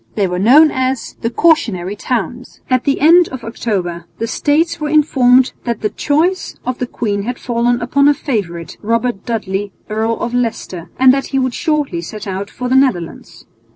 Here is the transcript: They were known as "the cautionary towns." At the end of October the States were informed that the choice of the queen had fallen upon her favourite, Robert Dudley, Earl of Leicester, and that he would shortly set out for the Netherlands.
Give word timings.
They 0.15 0.25
were 0.25 0.39
known 0.39 0.71
as 0.71 1.15
"the 1.21 1.29
cautionary 1.29 1.95
towns." 1.95 2.61
At 2.71 2.85
the 2.85 3.01
end 3.01 3.29
of 3.29 3.43
October 3.43 4.05
the 4.17 4.25
States 4.25 4.79
were 4.79 4.89
informed 4.89 5.53
that 5.63 5.81
the 5.81 5.91
choice 5.91 6.55
of 6.65 6.79
the 6.79 6.87
queen 6.87 7.21
had 7.21 7.37
fallen 7.37 7.79
upon 7.79 8.07
her 8.07 8.15
favourite, 8.15 8.77
Robert 8.81 9.27
Dudley, 9.27 9.73
Earl 9.89 10.13
of 10.19 10.33
Leicester, 10.33 10.89
and 10.97 11.13
that 11.13 11.27
he 11.27 11.37
would 11.37 11.53
shortly 11.53 12.01
set 12.01 12.25
out 12.25 12.49
for 12.49 12.67
the 12.67 12.75
Netherlands. 12.75 13.45